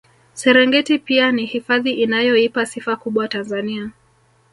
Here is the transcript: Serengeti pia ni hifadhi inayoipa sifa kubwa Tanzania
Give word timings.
Serengeti 0.33 0.99
pia 0.99 1.31
ni 1.31 1.45
hifadhi 1.45 1.91
inayoipa 1.91 2.65
sifa 2.65 2.95
kubwa 2.95 3.27
Tanzania 3.27 3.89